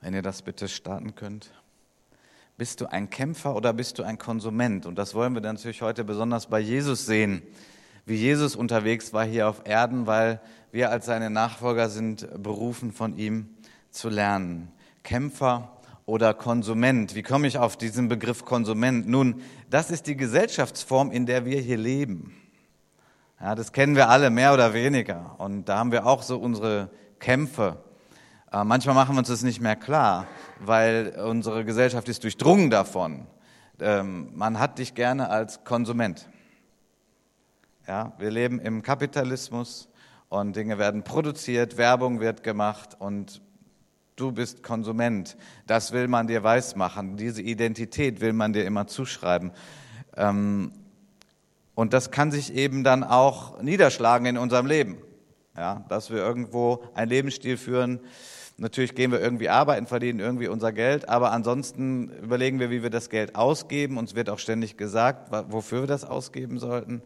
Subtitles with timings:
[0.00, 1.50] Wenn ihr das bitte starten könnt.
[2.58, 4.86] Bist du ein Kämpfer oder bist du ein Konsument?
[4.86, 7.42] Und das wollen wir natürlich heute besonders bei Jesus sehen,
[8.06, 10.40] wie Jesus unterwegs war hier auf Erden, weil
[10.72, 13.50] wir als seine Nachfolger sind berufen von ihm
[13.90, 14.72] zu lernen.
[15.02, 17.14] Kämpfer oder Konsument.
[17.14, 19.08] Wie komme ich auf diesen Begriff Konsument?
[19.08, 22.34] Nun, das ist die Gesellschaftsform, in der wir hier leben.
[23.40, 25.34] Ja, das kennen wir alle mehr oder weniger.
[25.38, 27.82] Und da haben wir auch so unsere Kämpfe.
[28.64, 30.26] Manchmal machen wir uns das nicht mehr klar,
[30.60, 33.26] weil unsere Gesellschaft ist durchdrungen davon.
[33.80, 36.28] Ähm, man hat dich gerne als Konsument.
[37.86, 39.88] Ja, wir leben im Kapitalismus
[40.28, 43.42] und Dinge werden produziert, Werbung wird gemacht und
[44.16, 45.36] du bist Konsument.
[45.66, 47.16] Das will man dir weismachen.
[47.16, 49.52] Diese Identität will man dir immer zuschreiben.
[50.16, 50.72] Ähm,
[51.74, 54.96] und das kann sich eben dann auch niederschlagen in unserem Leben.
[55.56, 58.00] Ja, dass wir irgendwo einen Lebensstil führen.
[58.58, 62.88] Natürlich gehen wir irgendwie arbeiten, verdienen irgendwie unser Geld, aber ansonsten überlegen wir, wie wir
[62.88, 63.98] das Geld ausgeben.
[63.98, 67.02] Uns wird auch ständig gesagt, wofür wir das ausgeben sollten.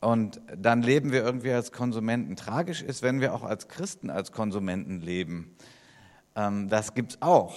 [0.00, 2.36] Und dann leben wir irgendwie als Konsumenten.
[2.36, 5.56] Tragisch ist, wenn wir auch als Christen als Konsumenten leben.
[6.34, 7.56] Ähm, das gibt's auch.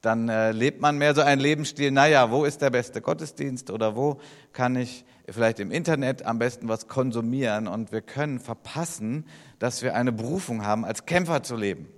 [0.00, 3.96] Dann äh, lebt man mehr so einen Lebensstil, naja, wo ist der beste Gottesdienst oder
[3.96, 4.20] wo
[4.52, 9.26] kann ich vielleicht im Internet am besten was konsumieren und wir können verpassen,
[9.58, 11.88] dass wir eine Berufung haben, als Kämpfer zu leben.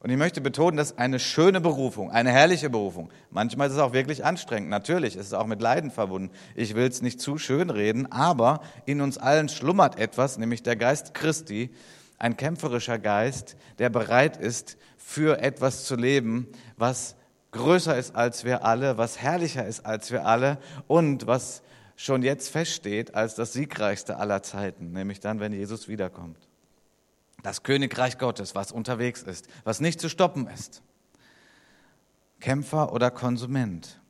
[0.00, 3.10] Und ich möchte betonen, das ist eine schöne Berufung, eine herrliche Berufung.
[3.30, 4.70] Manchmal ist es auch wirklich anstrengend.
[4.70, 6.30] Natürlich ist es auch mit Leiden verbunden.
[6.54, 10.76] Ich will es nicht zu schön reden, aber in uns allen schlummert etwas, nämlich der
[10.76, 11.70] Geist Christi,
[12.18, 17.16] ein kämpferischer Geist, der bereit ist, für etwas zu leben, was
[17.52, 21.62] größer ist als wir alle, was herrlicher ist als wir alle und was
[21.96, 26.38] schon jetzt feststeht als das siegreichste aller Zeiten, nämlich dann, wenn Jesus wiederkommt.
[27.42, 30.82] Das Königreich Gottes, was unterwegs ist, was nicht zu stoppen ist.
[32.40, 34.00] Kämpfer oder Konsument.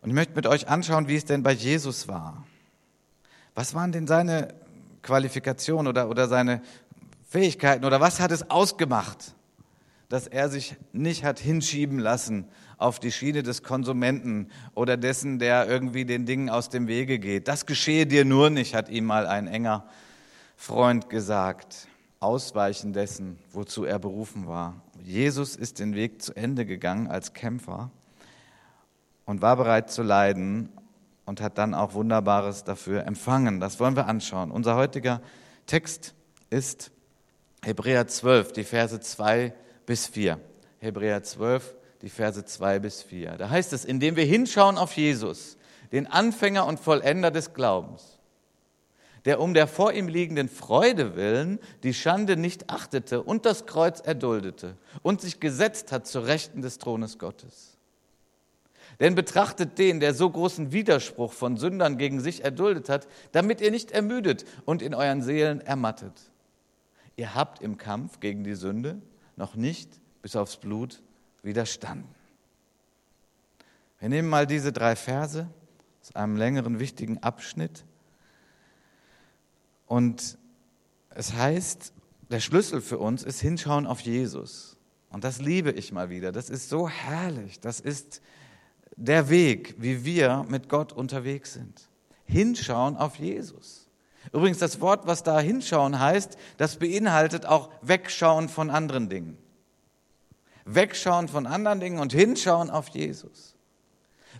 [0.00, 2.46] Und ich möchte mit euch anschauen, wie es denn bei Jesus war.
[3.54, 4.54] Was waren denn seine
[5.02, 6.62] Qualifikationen oder, oder seine
[7.28, 9.34] Fähigkeiten oder was hat es ausgemacht,
[10.08, 12.46] dass er sich nicht hat hinschieben lassen
[12.78, 17.48] auf die Schiene des Konsumenten oder dessen, der irgendwie den Dingen aus dem Wege geht.
[17.48, 19.86] Das geschehe dir nur nicht, hat ihm mal ein enger
[20.58, 21.88] Freund gesagt.
[22.20, 24.82] Ausweichen dessen, wozu er berufen war.
[25.04, 27.92] Jesus ist den Weg zu Ende gegangen als Kämpfer
[29.24, 30.68] und war bereit zu leiden
[31.26, 33.60] und hat dann auch Wunderbares dafür empfangen.
[33.60, 34.50] Das wollen wir anschauen.
[34.50, 35.22] Unser heutiger
[35.66, 36.12] Text
[36.50, 36.90] ist
[37.62, 39.54] Hebräer 12, die Verse 2
[39.86, 40.40] bis 4.
[40.80, 43.36] Hebräer 12, die Verse 2 bis 4.
[43.36, 45.56] Da heißt es, indem wir hinschauen auf Jesus,
[45.92, 48.17] den Anfänger und Vollender des Glaubens,
[49.28, 54.00] der um der vor ihm liegenden Freude willen die Schande nicht achtete und das Kreuz
[54.00, 57.76] erduldete und sich gesetzt hat zur Rechten des Thrones Gottes.
[59.00, 63.70] Denn betrachtet den, der so großen Widerspruch von Sündern gegen sich erduldet hat, damit ihr
[63.70, 66.14] nicht ermüdet und in euren Seelen ermattet.
[67.16, 68.96] Ihr habt im Kampf gegen die Sünde
[69.36, 69.90] noch nicht
[70.22, 71.02] bis aufs Blut
[71.42, 72.08] widerstanden.
[74.00, 75.46] Wir nehmen mal diese drei Verse
[76.00, 77.84] aus einem längeren, wichtigen Abschnitt.
[79.88, 80.38] Und
[81.10, 81.92] es heißt,
[82.30, 84.76] der Schlüssel für uns ist Hinschauen auf Jesus.
[85.10, 86.30] Und das liebe ich mal wieder.
[86.30, 87.58] Das ist so herrlich.
[87.60, 88.20] Das ist
[88.96, 91.88] der Weg, wie wir mit Gott unterwegs sind.
[92.24, 93.88] Hinschauen auf Jesus.
[94.32, 99.38] Übrigens, das Wort, was da hinschauen heißt, das beinhaltet auch wegschauen von anderen Dingen.
[100.66, 103.56] Wegschauen von anderen Dingen und hinschauen auf Jesus.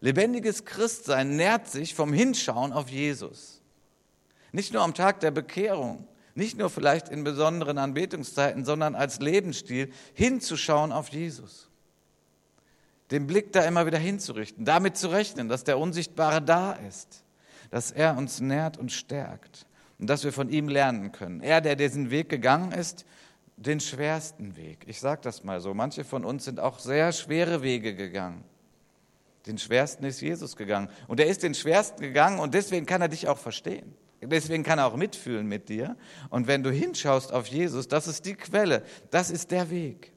[0.00, 3.57] Lebendiges Christsein nährt sich vom Hinschauen auf Jesus.
[4.52, 9.90] Nicht nur am Tag der Bekehrung, nicht nur vielleicht in besonderen Anbetungszeiten, sondern als Lebensstil
[10.14, 11.68] hinzuschauen auf Jesus
[13.10, 17.24] den Blick da immer wieder hinzurichten, damit zu rechnen, dass der Unsichtbare da ist,
[17.70, 19.66] dass er uns nährt und stärkt
[19.98, 21.40] und dass wir von ihm lernen können.
[21.40, 23.04] Er, der diesen Weg gegangen ist,
[23.56, 24.84] den schwersten Weg.
[24.86, 28.44] Ich sage das mal so, manche von uns sind auch sehr schwere Wege gegangen.
[29.46, 30.90] Den schwersten ist Jesus gegangen.
[31.08, 33.94] Und er ist den schwersten gegangen und deswegen kann er dich auch verstehen.
[34.20, 35.96] Deswegen kann er auch mitfühlen mit dir.
[36.30, 40.12] Und wenn du hinschaust auf Jesus, das ist die Quelle, das ist der Weg.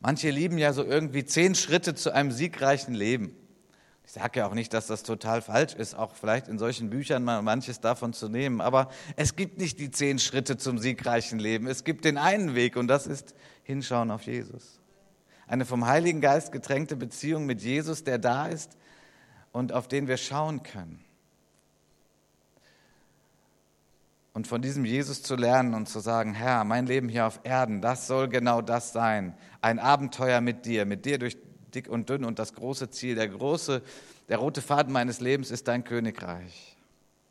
[0.00, 3.34] Manche lieben ja so irgendwie zehn Schritte zu einem siegreichen Leben.
[4.06, 7.24] Ich sage ja auch nicht, dass das total falsch ist, auch vielleicht in solchen Büchern
[7.24, 8.60] mal manches davon zu nehmen.
[8.60, 11.66] Aber es gibt nicht die zehn Schritte zum siegreichen Leben.
[11.66, 14.80] Es gibt den einen Weg und das ist Hinschauen auf Jesus.
[15.46, 18.78] Eine vom Heiligen Geist getränkte Beziehung mit Jesus, der da ist
[19.52, 21.04] und auf den wir schauen können.
[24.32, 27.80] Und von diesem Jesus zu lernen und zu sagen, Herr, mein Leben hier auf Erden,
[27.80, 29.34] das soll genau das sein.
[29.60, 31.36] Ein Abenteuer mit dir, mit dir durch
[31.74, 33.82] dick und dünn und das große Ziel, der große,
[34.28, 36.76] der rote Faden meines Lebens ist dein Königreich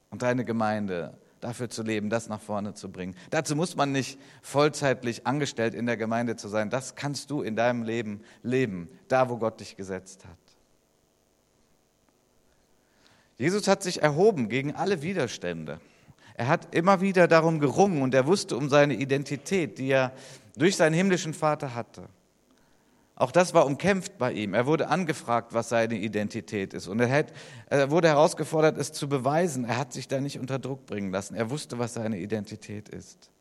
[0.09, 3.15] und deine Gemeinde dafür zu leben, das nach vorne zu bringen.
[3.29, 6.69] Dazu muss man nicht vollzeitlich angestellt in der Gemeinde zu sein.
[6.69, 10.37] Das kannst du in deinem Leben leben, da wo Gott dich gesetzt hat.
[13.37, 15.79] Jesus hat sich erhoben gegen alle Widerstände.
[16.37, 20.13] Er hat immer wieder darum gerungen und er wusste um seine Identität, die er
[20.55, 22.03] durch seinen himmlischen Vater hatte.
[23.15, 24.53] Auch das war umkämpft bei ihm.
[24.53, 26.87] Er wurde angefragt, was seine Identität ist.
[26.87, 27.33] Und er, hat,
[27.65, 29.65] er wurde herausgefordert, es zu beweisen.
[29.65, 31.33] Er hat sich da nicht unter Druck bringen lassen.
[31.33, 33.31] Er wusste, was seine Identität ist.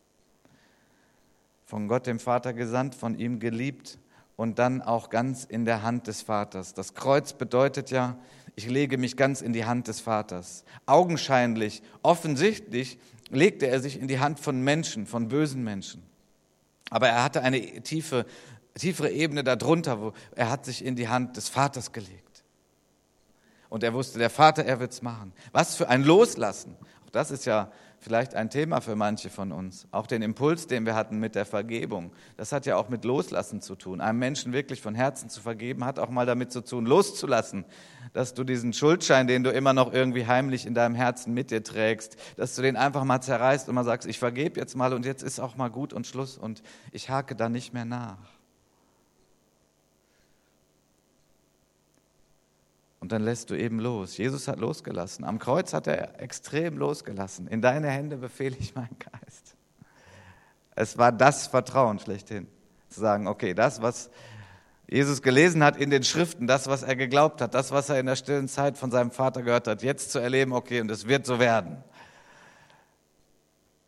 [1.66, 3.98] Von Gott dem Vater gesandt, von ihm geliebt
[4.37, 6.72] und dann auch ganz in der Hand des Vaters.
[6.72, 8.16] Das Kreuz bedeutet ja,
[8.56, 10.64] ich lege mich ganz in die Hand des Vaters.
[10.87, 12.99] Augenscheinlich, offensichtlich
[13.31, 16.03] legte er sich in die Hand von Menschen, von bösen Menschen.
[16.91, 18.26] Aber er hatte eine tiefe
[18.79, 22.44] tiefere Ebene darunter, wo er hat sich in die Hand des Vaters gelegt.
[23.69, 25.32] Und er wusste, der Vater, er wird's machen.
[25.53, 26.76] Was für ein Loslassen.
[27.05, 29.87] Auch das ist ja vielleicht ein Thema für manche von uns.
[29.90, 32.12] Auch den Impuls, den wir hatten mit der Vergebung.
[32.37, 34.00] Das hat ja auch mit Loslassen zu tun.
[34.00, 37.64] Einem Menschen wirklich von Herzen zu vergeben, hat auch mal damit zu tun, loszulassen.
[38.12, 41.62] Dass du diesen Schuldschein, den du immer noch irgendwie heimlich in deinem Herzen mit dir
[41.62, 45.04] trägst, dass du den einfach mal zerreißt und mal sagst, ich vergebe jetzt mal und
[45.04, 46.62] jetzt ist auch mal gut und Schluss und
[46.93, 48.36] ich hake da nicht mehr nach.
[53.06, 54.17] Und dann lässt du eben los.
[54.17, 55.25] Jesus hat losgelassen.
[55.25, 57.47] Am Kreuz hat er extrem losgelassen.
[57.47, 59.55] In deine Hände befehle ich meinen Geist.
[60.75, 62.49] Es war das Vertrauen schlechthin.
[62.88, 64.11] Zu sagen, okay, das, was
[64.91, 68.06] Jesus gelesen hat in den Schriften, das, was er geglaubt hat, das, was er in
[68.06, 71.26] der stillen Zeit von seinem Vater gehört hat, jetzt zu erleben, okay, und es wird
[71.26, 71.85] so werden.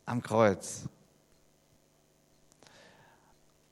[0.05, 0.85] Am Kreuz.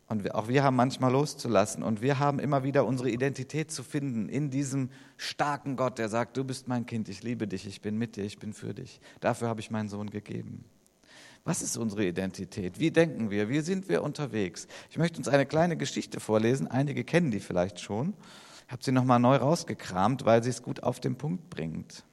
[0.07, 1.83] Und auch wir haben manchmal loszulassen.
[1.83, 6.38] Und wir haben immer wieder unsere Identität zu finden in diesem starken Gott, der sagt,
[6.38, 9.01] du bist mein Kind, ich liebe dich, ich bin mit dir, ich bin für dich.
[9.19, 10.63] Dafür habe ich meinen Sohn gegeben.
[11.44, 12.80] Was ist unsere Identität?
[12.80, 13.50] Wie denken wir?
[13.50, 14.68] Wie sind wir unterwegs?
[14.89, 16.68] Ich möchte uns eine kleine Geschichte vorlesen.
[16.68, 18.13] Einige kennen die vielleicht schon.
[18.65, 22.04] Ich habe sie nochmal neu rausgekramt, weil sie es gut auf den Punkt bringt.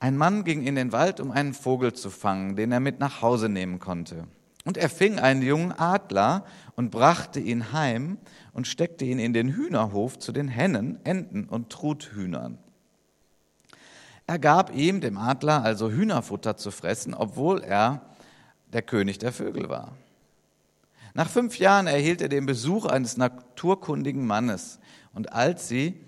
[0.00, 3.20] Ein Mann ging in den Wald, um einen Vogel zu fangen, den er mit nach
[3.20, 4.28] Hause nehmen konnte.
[4.64, 6.44] Und er fing einen jungen Adler
[6.76, 8.18] und brachte ihn heim
[8.52, 12.58] und steckte ihn in den Hühnerhof zu den Hennen, Enten und Truthühnern.
[14.26, 18.02] Er gab ihm, dem Adler, also Hühnerfutter zu fressen, obwohl er
[18.72, 19.96] der König der Vögel war.
[21.14, 24.78] Nach fünf Jahren erhielt er den Besuch eines naturkundigen Mannes.
[25.14, 25.98] Und als sie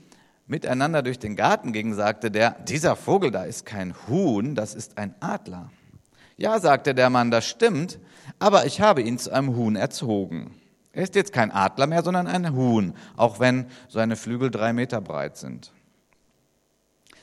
[0.51, 4.99] miteinander durch den Garten gingen, sagte der, dieser Vogel da ist kein Huhn, das ist
[4.99, 5.71] ein Adler.
[6.37, 8.01] Ja, sagte der Mann, das stimmt,
[8.41, 10.57] aber ich habe ihn zu einem Huhn erzogen.
[10.93, 15.01] Er ist jetzt kein Adler mehr, sondern ein Huhn, auch wenn seine Flügel drei Meter
[15.01, 15.73] breit sind.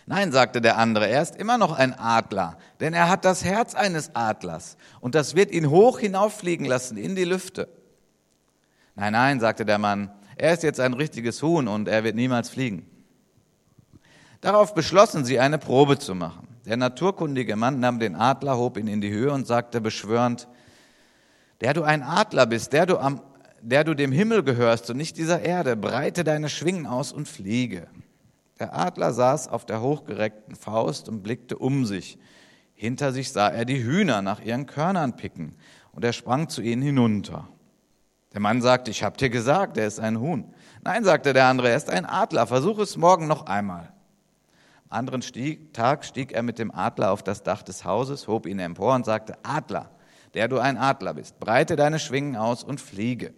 [0.06, 3.76] Nein, sagte der andere, er ist immer noch ein Adler, denn er hat das Herz
[3.76, 7.68] eines Adlers und das wird ihn hoch hinauffliegen lassen in die Lüfte.
[8.96, 12.50] Nein, nein, sagte der Mann, er ist jetzt ein richtiges Huhn und er wird niemals
[12.50, 12.86] fliegen.
[14.42, 16.48] Darauf beschlossen sie, eine Probe zu machen.
[16.66, 20.48] Der naturkundige Mann nahm den Adler, hob ihn in die Höhe und sagte beschwörend,
[21.62, 23.22] der du ein Adler bist, der du, am,
[23.62, 27.88] der du dem Himmel gehörst und nicht dieser Erde, breite deine Schwingen aus und fliege.
[28.60, 32.20] Der Adler saß auf der hochgereckten Faust und blickte um sich.
[32.74, 35.56] Hinter sich sah er die Hühner nach ihren Körnern picken,
[35.94, 37.48] und er sprang zu ihnen hinunter.
[38.34, 40.54] Der Mann sagte, ich hab dir gesagt, er ist ein Huhn.
[40.84, 43.94] Nein, sagte der andere, er ist ein Adler, versuch es morgen noch einmal
[44.90, 48.60] anderen stieg, Tag stieg er mit dem Adler auf das Dach des Hauses, hob ihn
[48.60, 49.92] empor und sagte, Adler,
[50.34, 53.34] der du ein Adler bist, breite deine Schwingen aus und fliege.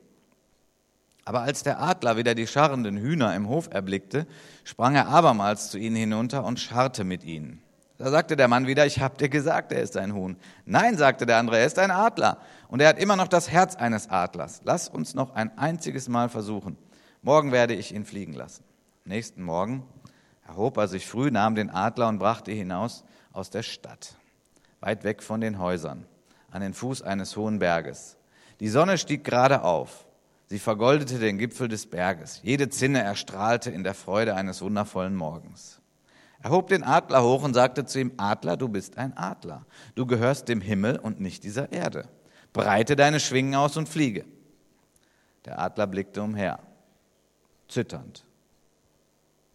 [1.26, 4.26] Aber als der Adler wieder die scharrenden Hühner im Hof erblickte,
[4.64, 7.62] sprang er abermals zu ihnen hinunter und scharrte mit ihnen.
[8.00, 10.38] Da sagte der Mann wieder, ich hab dir gesagt, er ist ein Huhn.
[10.66, 12.38] Nein, sagte der andere, er ist ein Adler.
[12.70, 14.62] Und er hat immer noch das Herz eines Adlers.
[14.64, 16.78] Lass uns noch ein einziges Mal versuchen.
[17.22, 18.64] Morgen werde ich ihn fliegen lassen.
[19.04, 19.84] Nächsten Morgen
[20.50, 24.16] erhob er sich früh, nahm den Adler und brachte ihn hinaus aus der Stadt,
[24.80, 26.06] weit weg von den Häusern,
[26.50, 28.18] an den Fuß eines hohen Berges.
[28.60, 30.06] Die Sonne stieg gerade auf.
[30.48, 32.40] Sie vergoldete den Gipfel des Berges.
[32.42, 35.80] Jede Zinne erstrahlte in der Freude eines wundervollen Morgens.
[36.42, 39.66] Er hob den Adler hoch und sagte zu ihm, Adler, du bist ein Adler.
[39.94, 42.10] Du gehörst dem Himmel und nicht dieser Erde.
[42.54, 44.26] Breite deine Schwingen aus und fliege.
[45.46, 46.60] Der Adler blickte umher,
[47.68, 48.26] zitternd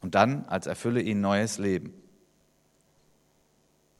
[0.04, 1.94] und dann als erfülle ihn neues Leben.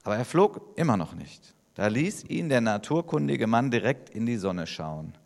[0.03, 1.55] Aber er flog immer noch nicht.
[1.77, 5.17] Da ließ ihn der naturkundige Mann direkt in die Sonne schauen.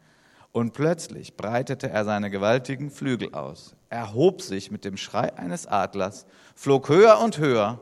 [0.52, 6.26] Und plötzlich breitete er seine gewaltigen Flügel aus, erhob sich mit dem Schrei eines Adlers,
[6.54, 7.80] flog höher und höher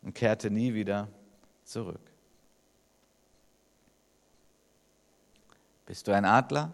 [0.00, 1.08] und kehrte nie wieder
[1.64, 2.00] zurück.
[5.84, 6.72] Bist du ein Adler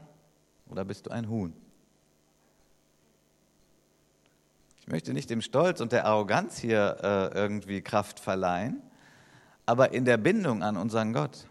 [0.69, 1.53] oder bist du ein Huhn?
[4.87, 8.81] Ich möchte nicht dem Stolz und der Arroganz hier äh, irgendwie Kraft verleihen,
[9.67, 11.49] aber in der Bindung an unseren Gott.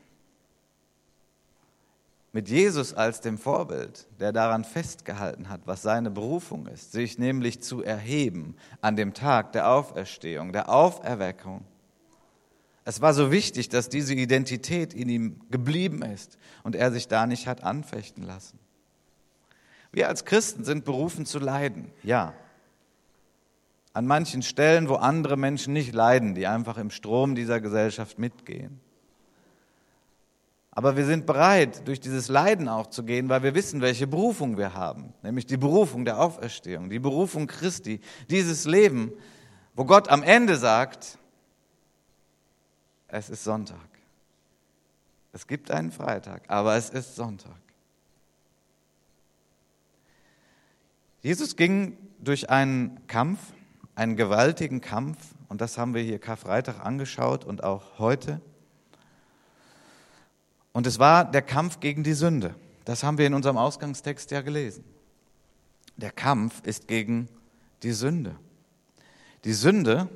[2.32, 7.62] Mit Jesus als dem Vorbild, der daran festgehalten hat, was seine Berufung ist, sich nämlich
[7.62, 11.65] zu erheben an dem Tag der Auferstehung, der Auferweckung.
[12.86, 17.27] Es war so wichtig, dass diese Identität in ihm geblieben ist und er sich da
[17.27, 18.60] nicht hat anfechten lassen.
[19.92, 22.34] Wir als Christen sind berufen zu leiden, ja
[23.96, 28.82] an manchen Stellen, wo andere Menschen nicht leiden, die einfach im Strom dieser Gesellschaft mitgehen.
[30.72, 34.58] Aber wir sind bereit, durch dieses Leiden auch zu gehen, weil wir wissen, welche Berufung
[34.58, 39.14] wir haben, nämlich die Berufung der Auferstehung, die Berufung Christi, dieses Leben,
[39.75, 41.18] wo Gott am Ende sagt,
[43.08, 43.80] es ist Sonntag.
[45.32, 47.56] Es gibt einen Freitag, aber es ist Sonntag.
[51.22, 53.40] Jesus ging durch einen Kampf
[53.96, 58.42] einen gewaltigen Kampf und das haben wir hier Karfreitag angeschaut und auch heute.
[60.74, 62.56] Und es war der Kampf gegen die Sünde.
[62.84, 64.84] Das haben wir in unserem Ausgangstext ja gelesen.
[65.96, 67.30] Der Kampf ist gegen
[67.84, 68.36] die Sünde.
[69.46, 70.10] Die Sünde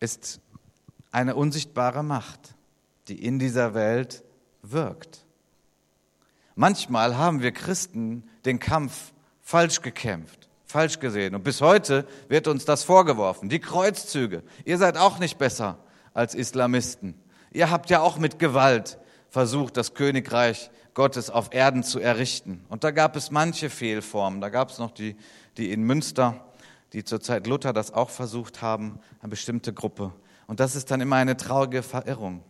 [0.00, 0.40] ist
[1.12, 2.54] eine unsichtbare Macht,
[3.08, 4.24] die in dieser Welt
[4.62, 5.26] wirkt.
[6.54, 11.34] Manchmal haben wir Christen den Kampf falsch gekämpft falsch gesehen.
[11.34, 13.48] Und bis heute wird uns das vorgeworfen.
[13.48, 14.42] Die Kreuzzüge.
[14.64, 15.78] Ihr seid auch nicht besser
[16.14, 17.14] als Islamisten.
[17.52, 18.98] Ihr habt ja auch mit Gewalt
[19.28, 22.64] versucht, das Königreich Gottes auf Erden zu errichten.
[22.68, 24.40] Und da gab es manche Fehlformen.
[24.40, 25.16] Da gab es noch die,
[25.56, 26.44] die in Münster,
[26.92, 30.12] die zur Zeit Luther das auch versucht haben, eine bestimmte Gruppe.
[30.46, 32.42] Und das ist dann immer eine traurige Verirrung.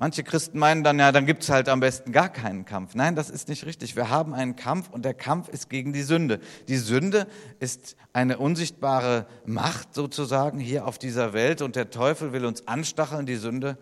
[0.00, 2.94] Manche Christen meinen dann, ja, dann gibt es halt am besten gar keinen Kampf.
[2.94, 3.96] Nein, das ist nicht richtig.
[3.96, 6.40] Wir haben einen Kampf und der Kampf ist gegen die Sünde.
[6.68, 7.26] Die Sünde
[7.58, 13.26] ist eine unsichtbare Macht sozusagen hier auf dieser Welt und der Teufel will uns anstacheln,
[13.26, 13.76] die Sünde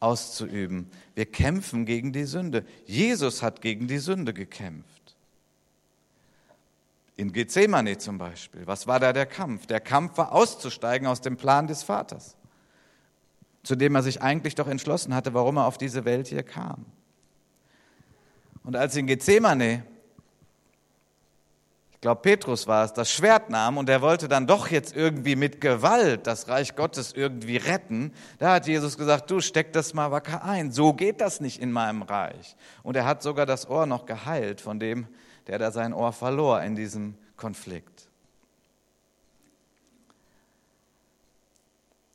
[0.00, 0.90] auszuüben.
[1.14, 2.64] Wir kämpfen gegen die Sünde.
[2.84, 5.14] Jesus hat gegen die Sünde gekämpft.
[7.14, 8.62] In Gethsemane zum Beispiel.
[8.66, 9.66] Was war da der Kampf?
[9.66, 12.34] Der Kampf war auszusteigen aus dem Plan des Vaters
[13.62, 16.86] zu dem er sich eigentlich doch entschlossen hatte, warum er auf diese Welt hier kam.
[18.62, 19.84] Und als in Gethsemane,
[21.92, 25.36] ich glaube Petrus war es, das Schwert nahm und er wollte dann doch jetzt irgendwie
[25.36, 30.10] mit Gewalt das Reich Gottes irgendwie retten, da hat Jesus gesagt, du steck das mal
[30.10, 32.56] wacker ein, so geht das nicht in meinem Reich.
[32.82, 35.08] Und er hat sogar das Ohr noch geheilt von dem,
[35.46, 37.89] der da sein Ohr verlor in diesem Konflikt.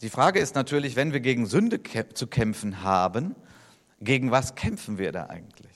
[0.02, 1.82] Die Frage ist natürlich, wenn wir gegen Sünde
[2.14, 3.36] zu kämpfen haben,
[4.02, 5.72] gegen was kämpfen wir da eigentlich?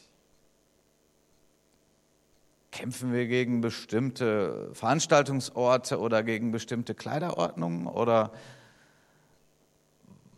[2.71, 8.31] Kämpfen wir gegen bestimmte Veranstaltungsorte oder gegen bestimmte Kleiderordnungen oder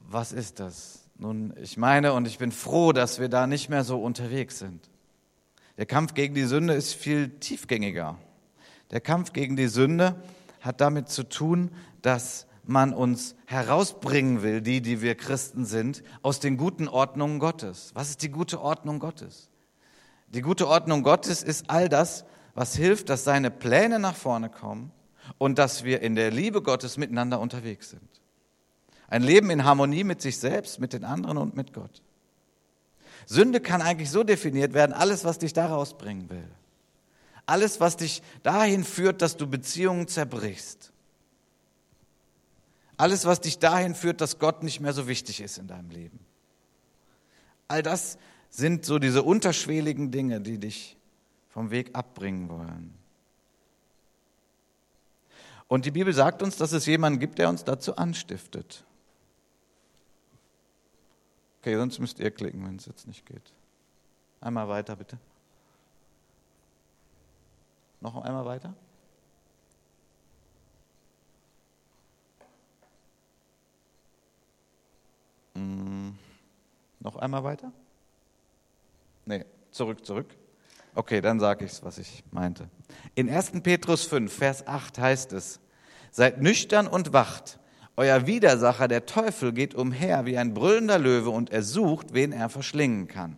[0.10, 1.08] was ist das?
[1.18, 4.90] Nun, ich meine und ich bin froh, dass wir da nicht mehr so unterwegs sind.
[5.78, 8.18] Der Kampf gegen die Sünde ist viel tiefgängiger.
[8.92, 10.16] Der Kampf gegen die Sünde
[10.60, 11.72] hat damit zu tun,
[12.02, 17.92] dass man uns herausbringen will, die, die wir Christen sind, aus den guten Ordnungen Gottes.
[17.94, 19.50] Was ist die gute Ordnung Gottes?
[20.30, 24.92] Die gute Ordnung Gottes ist all das, was hilft, dass seine Pläne nach vorne kommen
[25.38, 28.02] und dass wir in der Liebe Gottes miteinander unterwegs sind.
[29.08, 32.02] Ein Leben in Harmonie mit sich selbst, mit den anderen und mit Gott.
[33.26, 36.48] Sünde kann eigentlich so definiert werden, alles, was dich da rausbringen will.
[37.46, 40.91] Alles, was dich dahin führt, dass du Beziehungen zerbrichst.
[43.02, 46.20] Alles, was dich dahin führt, dass Gott nicht mehr so wichtig ist in deinem Leben.
[47.68, 48.20] All das
[48.52, 50.98] sind so diese unterschwelligen Dinge, die dich
[51.50, 52.94] vom Weg abbringen wollen.
[55.68, 58.84] Und die Bibel sagt uns, dass es jemanden gibt, der uns dazu anstiftet.
[61.60, 63.52] Okay, sonst müsst ihr klicken, wenn es jetzt nicht geht.
[64.42, 65.18] Einmal weiter, bitte.
[68.00, 68.76] Noch einmal weiter.
[75.56, 76.18] Hm,
[77.00, 77.72] noch einmal weiter?
[79.26, 80.28] Nee, zurück, zurück.
[80.94, 82.70] Okay, dann sage ich es, was ich meinte.
[83.16, 83.62] In 1.
[83.64, 85.60] Petrus 5, Vers 8 heißt es,
[86.12, 87.60] seid nüchtern und wacht
[87.98, 92.50] Euer Widersacher, der Teufel, geht umher wie ein brüllender Löwe und er sucht, wen er
[92.50, 93.38] verschlingen kann.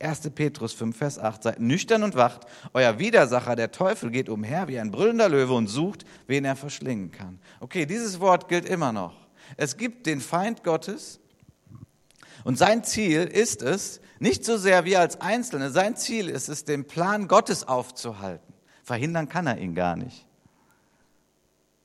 [0.00, 0.30] 1.
[0.30, 1.42] Petrus 5, Vers 8.
[1.42, 2.46] Seid nüchtern und wacht.
[2.72, 7.10] Euer Widersacher, der Teufel, geht umher wie ein brüllender Löwe und sucht, wen er verschlingen
[7.10, 7.40] kann.
[7.58, 9.14] Okay, dieses Wort gilt immer noch.
[9.56, 11.18] Es gibt den Feind Gottes
[12.44, 16.64] und sein Ziel ist es, nicht so sehr wir als Einzelne, sein Ziel ist es,
[16.64, 18.54] den Plan Gottes aufzuhalten.
[18.82, 20.26] Verhindern kann er ihn gar nicht.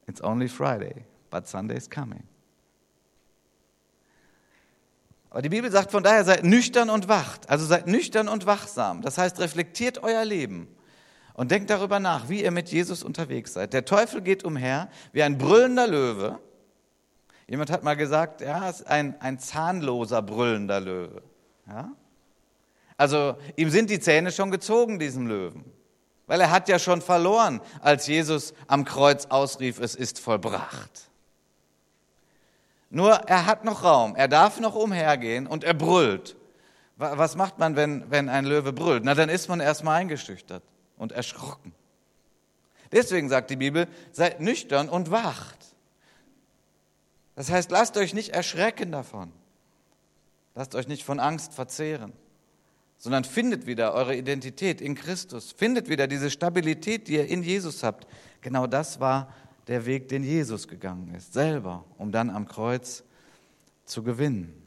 [0.08, 2.24] It's only Friday, but Sunday is coming.
[5.34, 7.50] Aber die Bibel sagt von daher, seid nüchtern und wacht.
[7.50, 9.02] Also seid nüchtern und wachsam.
[9.02, 10.68] Das heißt, reflektiert euer Leben
[11.34, 13.74] und denkt darüber nach, wie ihr mit Jesus unterwegs seid.
[13.74, 16.40] Der Teufel geht umher wie ein brüllender Löwe.
[17.54, 21.22] Jemand hat mal gesagt, ja, ist ein, ein zahnloser brüllender Löwe.
[21.68, 21.92] Ja?
[22.98, 25.64] Also ihm sind die Zähne schon gezogen, diesem Löwen.
[26.26, 31.12] Weil er hat ja schon verloren, als Jesus am Kreuz ausrief, es ist vollbracht.
[32.90, 36.36] Nur er hat noch Raum, er darf noch umhergehen und er brüllt.
[36.98, 39.04] Was macht man, wenn, wenn ein Löwe brüllt?
[39.06, 40.64] Na, dann ist man erstmal eingeschüchtert
[40.98, 41.72] und erschrocken.
[42.92, 45.73] Deswegen sagt die Bibel, seid nüchtern und wacht.
[47.36, 49.32] Das heißt, lasst euch nicht erschrecken davon.
[50.56, 52.14] Lasst euch nicht von Angst verzehren,
[52.98, 55.52] sondern findet wieder eure Identität in Christus.
[55.52, 58.08] Findet wieder diese Stabilität, die ihr in Jesus habt.
[58.42, 59.34] Genau das war
[59.68, 63.04] der Weg, den Jesus gegangen ist, selber, um dann am Kreuz
[63.86, 64.64] zu gewinnen.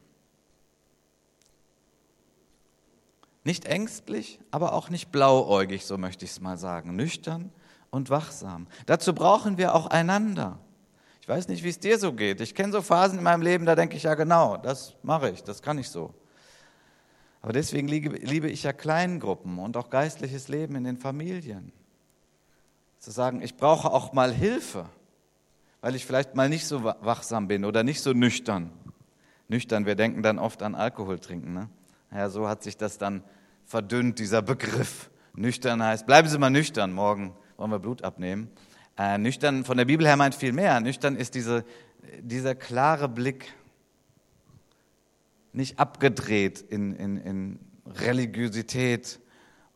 [3.44, 7.52] Nicht ängstlich, aber auch nicht blauäugig, so möchte ich es mal sagen, nüchtern
[7.90, 8.66] und wachsam.
[8.86, 10.58] Dazu brauchen wir auch einander.
[11.26, 12.40] Ich weiß nicht, wie es dir so geht.
[12.40, 15.42] Ich kenne so Phasen in meinem Leben, da denke ich ja genau, das mache ich,
[15.42, 16.14] das kann ich so.
[17.42, 21.72] Aber deswegen liebe ich ja Kleingruppen und auch geistliches Leben in den Familien
[23.00, 24.88] zu sagen, ich brauche auch mal Hilfe,
[25.80, 28.70] weil ich vielleicht mal nicht so wachsam bin oder nicht so nüchtern.
[29.48, 31.54] Nüchtern, wir denken dann oft an Alkohol trinken.
[31.54, 31.68] Ne?
[32.12, 33.24] Ja, so hat sich das dann
[33.64, 35.10] verdünnt, dieser Begriff.
[35.34, 38.48] Nüchtern heißt, bleiben Sie mal nüchtern, morgen wollen wir Blut abnehmen.
[38.98, 40.80] Äh, nüchtern von der Bibel her meint viel mehr.
[40.80, 41.64] Nüchtern ist diese,
[42.20, 43.52] dieser klare Blick,
[45.52, 49.20] nicht abgedreht in, in, in Religiosität,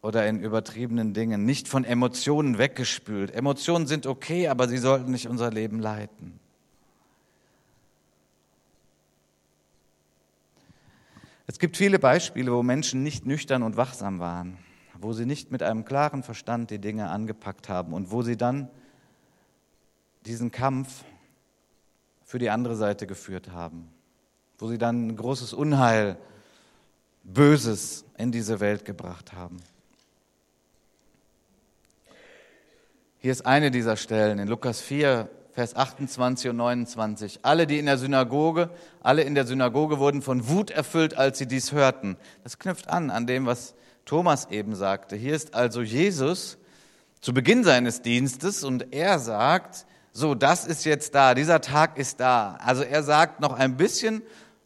[0.02, 3.32] oder in übertriebenen Dingen, nicht von Emotionen weggespült.
[3.32, 6.38] Emotionen sind okay, aber sie sollten nicht unser Leben leiten.
[11.46, 14.56] Es gibt viele Beispiele, wo Menschen nicht nüchtern und wachsam waren,
[14.98, 18.70] wo sie nicht mit einem klaren Verstand die Dinge angepackt haben und wo sie dann
[20.26, 21.04] diesen Kampf
[22.24, 23.88] für die andere Seite geführt haben,
[24.58, 26.16] wo sie dann großes Unheil,
[27.22, 29.58] Böses in diese Welt gebracht haben.
[33.18, 37.40] Hier ist eine dieser Stellen in Lukas 4, Vers 28 und 29.
[37.42, 38.70] Alle, die in der Synagoge,
[39.02, 42.16] alle in der Synagoge wurden von Wut erfüllt, als sie dies hörten.
[42.44, 43.74] Das knüpft an an dem, was
[44.06, 45.16] Thomas eben sagte.
[45.16, 46.56] Hier ist also Jesus
[47.20, 52.20] zu Beginn seines Dienstes und er sagt, so, das ist jetzt da, dieser Tag ist
[52.20, 52.58] da.
[52.64, 54.22] Also er sagt noch ein bisschen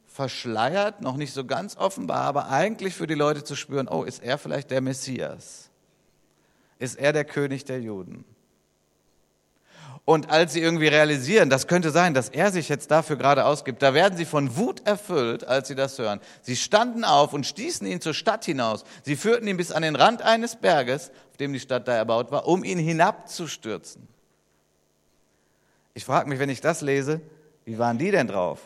[0.06, 4.22] verschleiert, noch nicht so ganz offenbar, aber eigentlich für die Leute zu spüren, oh, ist
[4.22, 5.70] er vielleicht der Messias?
[6.78, 8.24] Ist er der König der Juden?
[10.06, 13.82] Und als sie irgendwie realisieren, das könnte sein, dass er sich jetzt dafür gerade ausgibt,
[13.82, 16.20] da werden sie von Wut erfüllt, als sie das hören.
[16.42, 18.84] Sie standen auf und stießen ihn zur Stadt hinaus.
[19.02, 22.30] Sie führten ihn bis an den Rand eines Berges, auf dem die Stadt da erbaut
[22.30, 24.13] war, um ihn hinabzustürzen.
[25.94, 27.20] Ich frage mich, wenn ich das lese,
[27.64, 28.60] wie waren die denn drauf?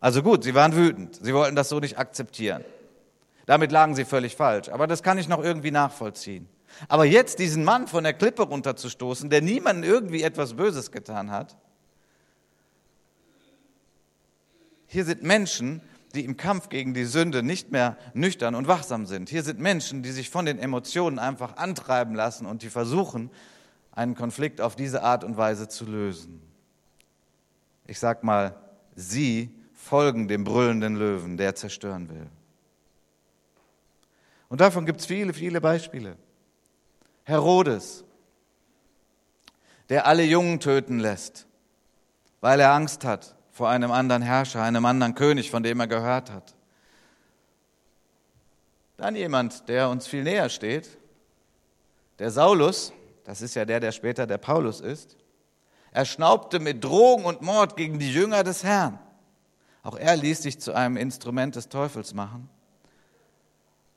[0.00, 1.18] Also gut, sie waren wütend.
[1.22, 2.64] Sie wollten das so nicht akzeptieren.
[3.46, 4.68] Damit lagen sie völlig falsch.
[4.70, 6.48] Aber das kann ich noch irgendwie nachvollziehen.
[6.88, 11.56] Aber jetzt diesen Mann von der Klippe runterzustoßen, der niemandem irgendwie etwas Böses getan hat,
[14.86, 15.82] hier sind Menschen,
[16.14, 19.30] die im Kampf gegen die Sünde nicht mehr nüchtern und wachsam sind.
[19.30, 23.30] Hier sind Menschen, die sich von den Emotionen einfach antreiben lassen und die versuchen,
[23.92, 26.51] einen Konflikt auf diese Art und Weise zu lösen.
[27.92, 28.56] Ich sag mal,
[28.96, 32.26] sie folgen dem brüllenden Löwen, der zerstören will.
[34.48, 36.16] Und davon gibt es viele, viele Beispiele.
[37.24, 38.02] Herodes,
[39.90, 41.46] der alle Jungen töten lässt,
[42.40, 46.30] weil er Angst hat vor einem anderen Herrscher, einem anderen König, von dem er gehört
[46.30, 46.54] hat.
[48.96, 50.96] Dann jemand, der uns viel näher steht,
[52.18, 55.18] der Saulus, das ist ja der, der später der Paulus ist,
[55.92, 58.98] er schnaubte mit Drogen und Mord gegen die Jünger des Herrn.
[59.82, 62.48] Auch er ließ sich zu einem Instrument des Teufels machen.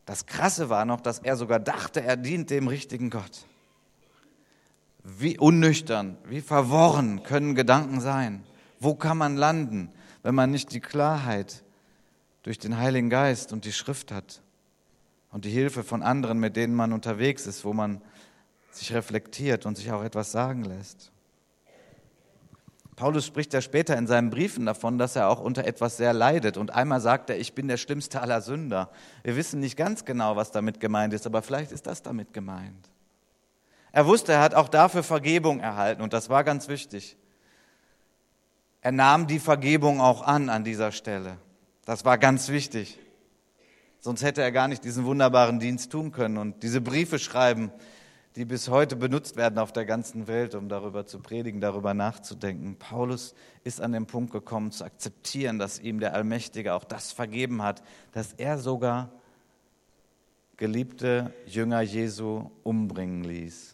[0.06, 3.46] Das Krasse war noch, dass er sogar dachte, er dient dem richtigen Gott.
[5.04, 8.44] Wie unnüchtern, wie verworren können Gedanken sein.
[8.80, 11.64] Wo kann man landen, wenn man nicht die Klarheit
[12.44, 14.42] durch den Heiligen Geist und die Schrift hat
[15.32, 18.02] und die Hilfe von anderen, mit denen man unterwegs ist, wo man
[18.72, 21.12] sich reflektiert und sich auch etwas sagen lässt?
[22.96, 26.56] Paulus spricht ja später in seinen Briefen davon, dass er auch unter etwas sehr leidet.
[26.56, 28.90] Und einmal sagt er, ich bin der schlimmste aller Sünder.
[29.24, 32.90] Wir wissen nicht ganz genau, was damit gemeint ist, aber vielleicht ist das damit gemeint.
[33.92, 37.18] Er wusste, er hat auch dafür Vergebung erhalten und das war ganz wichtig.
[38.82, 41.38] Er nahm die Vergebung auch an an dieser Stelle.
[41.86, 43.00] Das war ganz wichtig.
[44.00, 47.72] Sonst hätte er gar nicht diesen wunderbaren Dienst tun können und diese Briefe schreiben,
[48.36, 52.76] die bis heute benutzt werden auf der ganzen Welt, um darüber zu predigen, darüber nachzudenken.
[52.76, 57.62] Paulus ist an den Punkt gekommen, zu akzeptieren, dass ihm der Allmächtige auch das vergeben
[57.62, 59.10] hat, dass er sogar
[60.58, 63.74] geliebte Jünger Jesu umbringen ließ.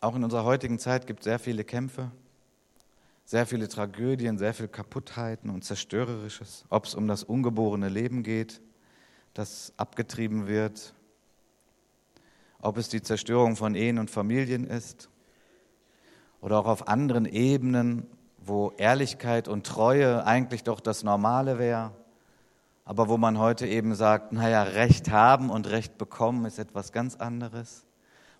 [0.00, 2.12] Auch in unserer heutigen Zeit gibt es sehr viele Kämpfe
[3.24, 8.60] sehr viele Tragödien, sehr viele Kaputtheiten und Zerstörerisches, ob es um das ungeborene Leben geht,
[9.32, 10.94] das abgetrieben wird,
[12.60, 15.08] ob es die Zerstörung von Ehen und Familien ist
[16.40, 18.06] oder auch auf anderen Ebenen,
[18.38, 21.92] wo Ehrlichkeit und Treue eigentlich doch das Normale wäre,
[22.84, 27.16] aber wo man heute eben sagt, naja, Recht haben und Recht bekommen ist etwas ganz
[27.16, 27.86] anderes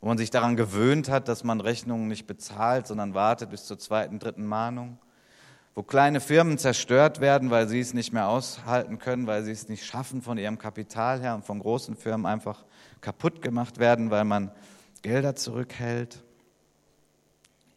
[0.04, 3.78] wo man sich daran gewöhnt hat, dass man Rechnungen nicht bezahlt, sondern wartet bis zur
[3.78, 4.98] zweiten, dritten Mahnung,
[5.74, 9.70] wo kleine Firmen zerstört werden, weil sie es nicht mehr aushalten können, weil sie es
[9.70, 12.66] nicht schaffen von ihrem Kapital her und von großen Firmen einfach
[13.00, 14.50] kaputt gemacht werden, weil man
[15.00, 16.22] Gelder zurückhält.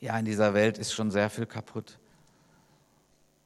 [0.02, 1.98] Ja, in dieser Welt ist schon sehr viel kaputt.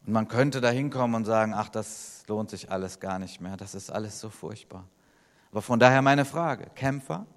[0.07, 3.57] Und man könnte da hinkommen und sagen, ach, das lohnt sich alles gar nicht mehr,
[3.57, 4.85] das ist alles so furchtbar.
[5.51, 7.27] Aber von daher meine Frage, Kämpfer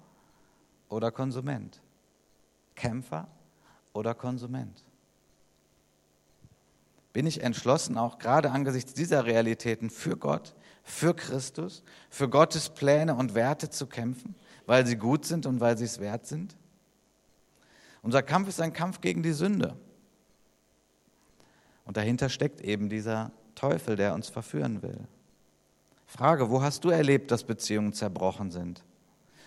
[0.89, 1.81] oder Konsument?
[2.75, 3.27] Kämpfer
[3.93, 4.83] oder Konsument?
[7.13, 13.15] Bin ich entschlossen, auch gerade angesichts dieser Realitäten für Gott, für Christus, für Gottes Pläne
[13.15, 16.57] und Werte zu kämpfen, weil sie gut sind und weil sie es wert sind?
[18.01, 19.77] Unser Kampf ist ein Kampf gegen die Sünde.
[21.85, 24.99] Und dahinter steckt eben dieser Teufel, der uns verführen will.
[26.05, 28.83] Frage, wo hast du erlebt, dass Beziehungen zerbrochen sind?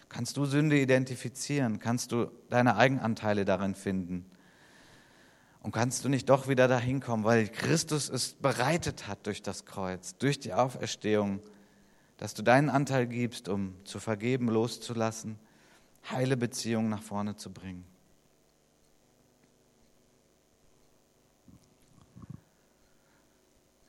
[0.09, 1.79] Kannst du Sünde identifizieren?
[1.79, 4.25] Kannst du deine Eigenanteile darin finden?
[5.61, 9.67] Und kannst du nicht doch wieder dahin kommen, weil Christus es bereitet hat durch das
[9.67, 11.41] Kreuz, durch die Auferstehung,
[12.17, 15.39] dass du deinen Anteil gibst, um zu vergeben, loszulassen,
[16.11, 17.85] heile Beziehungen nach vorne zu bringen.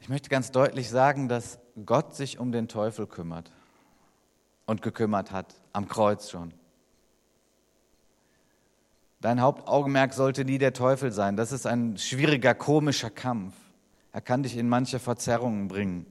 [0.02, 3.52] Ich möchte ganz deutlich sagen, dass Gott sich um den Teufel kümmert
[4.70, 6.54] und gekümmert hat, am Kreuz schon.
[9.20, 11.36] Dein Hauptaugenmerk sollte nie der Teufel sein.
[11.36, 13.56] Das ist ein schwieriger, komischer Kampf.
[14.14, 16.06] Er kann dich in manche Verzerrungen bringen.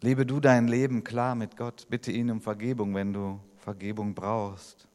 [0.00, 1.86] Lebe du dein Leben klar mit Gott.
[1.90, 4.88] Bitte ihn um Vergebung, wenn du Vergebung brauchst.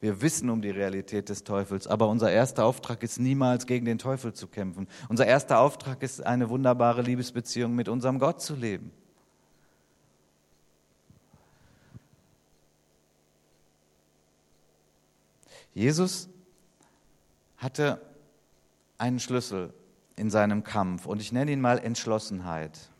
[0.00, 3.98] Wir wissen um die Realität des Teufels, aber unser erster Auftrag ist niemals gegen den
[3.98, 4.88] Teufel zu kämpfen.
[5.10, 8.90] Unser erster Auftrag ist eine wunderbare Liebesbeziehung mit unserem Gott zu leben.
[15.78, 16.28] Jesus
[17.56, 18.00] hatte
[18.98, 19.72] einen Schlüssel
[20.16, 22.90] in seinem Kampf und ich nenne ihn mal Entschlossenheit.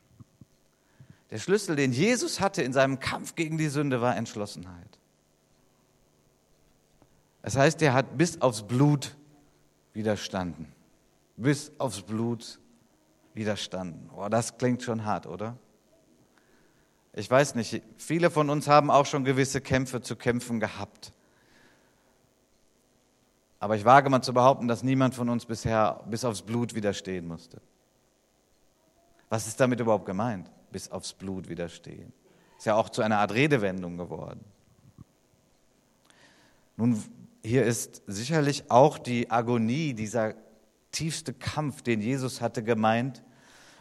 [1.32, 5.00] Der Schlüssel, den Jesus hatte in seinem Kampf gegen die Sünde, war Entschlossenheit.
[7.42, 9.16] Das heißt, er hat bis aufs Blut
[9.92, 10.72] widerstanden.
[11.36, 12.60] Bis aufs Blut
[13.34, 14.08] widerstanden.
[14.16, 15.56] Oh, das klingt schon hart, oder?
[17.12, 21.12] Ich weiß nicht, viele von uns haben auch schon gewisse Kämpfe zu kämpfen gehabt.
[23.60, 27.26] Aber ich wage mal zu behaupten, dass niemand von uns bisher bis aufs Blut widerstehen
[27.26, 27.60] musste.
[29.28, 30.50] Was ist damit überhaupt gemeint?
[30.70, 32.12] Bis aufs Blut widerstehen.
[32.56, 34.44] Ist ja auch zu einer Art Redewendung geworden.
[36.76, 37.02] Nun,
[37.42, 40.34] hier ist sicherlich auch die Agonie, dieser
[40.92, 43.22] tiefste Kampf, den Jesus hatte, gemeint,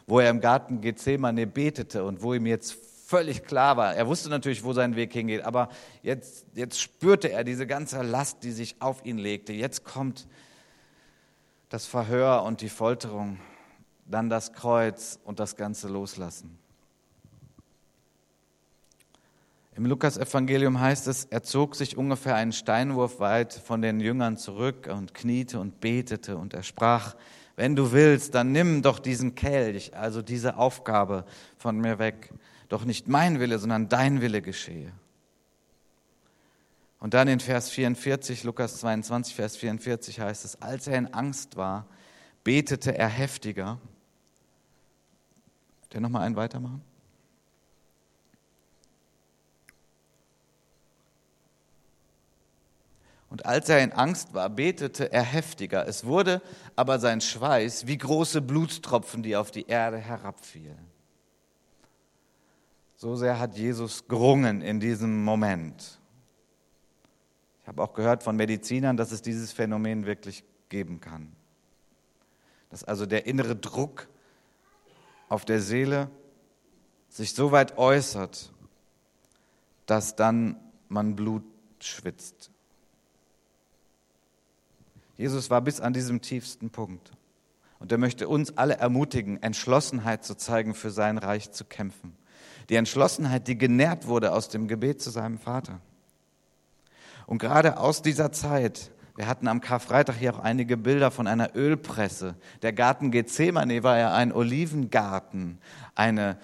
[0.06, 2.72] wo er im Garten Gethsemane betete und wo ihm jetzt
[3.08, 3.94] völlig klar war.
[3.94, 5.70] Er wusste natürlich, wo sein Weg hingeht, aber
[6.02, 9.54] jetzt, jetzt spürte er diese ganze Last, die sich auf ihn legte.
[9.54, 10.28] Jetzt kommt
[11.70, 13.40] das Verhör und die Folterung,
[14.04, 16.58] dann das Kreuz und das ganze Loslassen.
[19.74, 24.86] Im Lukas-Evangelium heißt es, er zog sich ungefähr einen Steinwurf weit von den Jüngern zurück
[24.92, 27.14] und kniete und betete und er sprach,
[27.56, 31.24] wenn du willst, dann nimm doch diesen Kelch, also diese Aufgabe
[31.56, 32.34] von mir weg.
[32.68, 34.92] Doch nicht mein Wille, sondern dein Wille geschehe.
[37.00, 41.56] Und dann in Vers 44, Lukas 22, Vers 44 heißt es, als er in Angst
[41.56, 41.86] war,
[42.42, 43.78] betete er heftiger.
[45.92, 46.82] Der nochmal einen weitermachen?
[53.30, 55.86] Und als er in Angst war, betete er heftiger.
[55.86, 56.40] Es wurde
[56.76, 60.97] aber sein Schweiß wie große Blutstropfen, die auf die Erde herabfielen.
[63.00, 66.00] So sehr hat Jesus gerungen in diesem Moment.
[67.62, 71.32] Ich habe auch gehört von Medizinern, dass es dieses Phänomen wirklich geben kann.
[72.70, 74.08] Dass also der innere Druck
[75.28, 76.10] auf der Seele
[77.08, 78.52] sich so weit äußert,
[79.86, 80.56] dass dann
[80.88, 81.44] man Blut
[81.78, 82.50] schwitzt.
[85.16, 87.12] Jesus war bis an diesem tiefsten Punkt.
[87.78, 92.16] Und er möchte uns alle ermutigen, Entschlossenheit zu zeigen, für sein Reich zu kämpfen.
[92.68, 95.80] Die Entschlossenheit, die genährt wurde aus dem Gebet zu seinem Vater.
[97.26, 101.56] Und gerade aus dieser Zeit, wir hatten am Karfreitag hier auch einige Bilder von einer
[101.56, 102.36] Ölpresse.
[102.62, 105.58] Der Garten Gethsemane war ja ein Olivengarten,
[105.94, 106.38] eine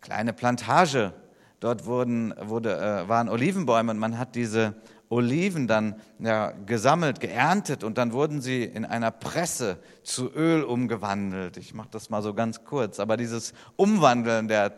[0.00, 1.12] kleine Plantage.
[1.60, 4.74] Dort wurden, wurde, äh, waren Olivenbäume und man hat diese
[5.08, 11.56] Oliven dann ja, gesammelt, geerntet und dann wurden sie in einer Presse zu Öl umgewandelt.
[11.56, 14.72] Ich mache das mal so ganz kurz, aber dieses Umwandeln der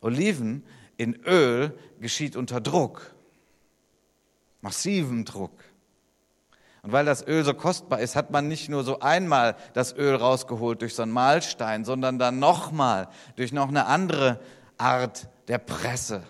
[0.00, 0.64] Oliven
[0.96, 3.14] in Öl geschieht unter Druck,
[4.60, 5.52] massivem Druck.
[6.82, 10.14] Und weil das Öl so kostbar ist, hat man nicht nur so einmal das Öl
[10.14, 14.40] rausgeholt durch so einen Mahlstein, sondern dann nochmal durch noch eine andere
[14.78, 16.22] Art der Presse.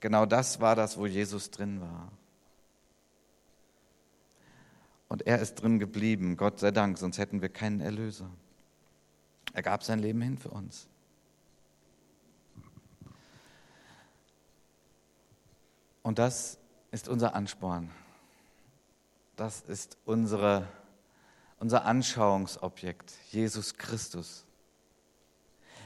[0.00, 2.12] Genau das war das, wo Jesus drin war.
[5.08, 8.28] Und er ist drin geblieben, Gott sei Dank, sonst hätten wir keinen Erlöser.
[9.54, 10.88] Er gab sein Leben hin für uns.
[16.04, 16.58] Und das
[16.92, 17.90] ist unser Ansporn.
[19.36, 20.68] Das ist unsere,
[21.58, 24.44] unser Anschauungsobjekt, Jesus Christus.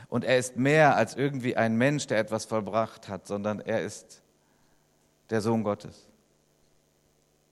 [0.09, 4.21] Und er ist mehr als irgendwie ein Mensch, der etwas vollbracht hat, sondern er ist
[5.31, 6.09] der Sohn Gottes.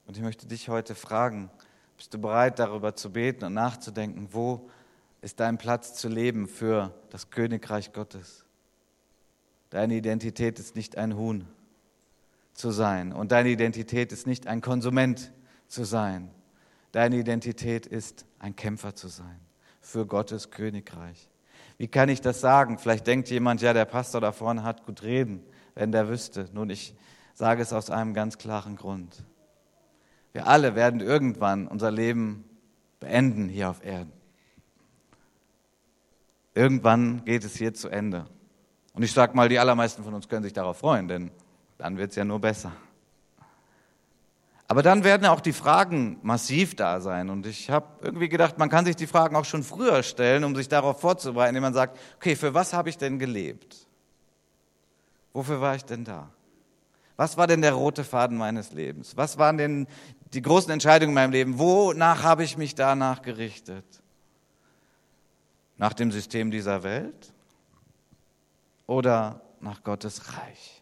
[0.05, 1.49] Und ich möchte dich heute fragen,
[1.95, 4.69] bist du bereit darüber zu beten und nachzudenken, wo
[5.21, 8.43] ist dein Platz zu leben für das Königreich Gottes?
[9.69, 11.47] Deine Identität ist nicht ein Huhn
[12.57, 15.31] zu sein und deine Identität ist nicht ein Konsument
[15.67, 16.31] zu sein.
[16.91, 19.39] Deine Identität ist ein Kämpfer zu sein
[19.79, 21.29] für Gottes Königreich.
[21.77, 22.79] Wie kann ich das sagen?
[22.79, 25.43] Vielleicht denkt jemand, ja, der Pastor da vorne hat gut reden,
[25.75, 26.49] wenn der wüsste.
[26.51, 26.95] Nun, ich
[27.35, 29.23] sage es aus einem ganz klaren Grund.
[30.33, 32.43] Wir alle werden irgendwann unser Leben
[32.99, 34.13] beenden hier auf Erden.
[36.55, 38.25] Irgendwann geht es hier zu Ende.
[38.93, 41.29] Und ich sage mal, die allermeisten von uns können sich darauf freuen, denn
[41.77, 42.71] dann wird es ja nur besser.
[44.69, 47.29] Aber dann werden auch die Fragen massiv da sein.
[47.29, 50.55] Und ich habe irgendwie gedacht, man kann sich die Fragen auch schon früher stellen, um
[50.55, 53.87] sich darauf vorzubereiten, indem man sagt, okay, für was habe ich denn gelebt?
[55.31, 56.29] Wofür war ich denn da?
[57.15, 59.15] Was war denn der rote Faden meines Lebens?
[59.15, 59.87] Was waren denn
[60.33, 61.57] die großen Entscheidungen in meinem Leben?
[61.57, 63.85] Wonach habe ich mich danach gerichtet?
[65.77, 67.33] Nach dem System dieser Welt
[68.85, 70.76] oder nach Gottes Reich?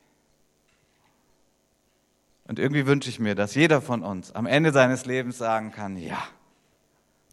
[2.47, 5.97] Und irgendwie wünsche ich mir, dass jeder von uns am Ende seines Lebens sagen kann,
[5.97, 6.23] ja,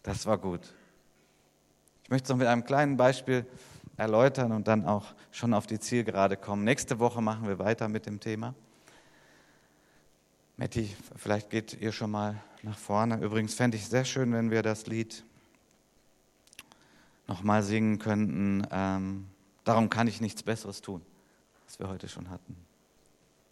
[0.03, 0.73] das war gut.
[2.03, 3.47] Ich möchte es noch mit einem kleinen Beispiel
[3.97, 6.65] erläutern und dann auch schon auf die Zielgerade kommen.
[6.65, 8.55] Nächste Woche machen wir weiter mit dem Thema.
[10.57, 13.19] Matti, vielleicht geht ihr schon mal nach vorne.
[13.19, 15.25] Übrigens fände ich sehr schön, wenn wir das Lied
[17.27, 18.67] nochmal singen könnten.
[18.71, 19.27] Ähm,
[19.65, 21.03] darum kann ich nichts Besseres tun,
[21.67, 22.57] was wir heute schon hatten.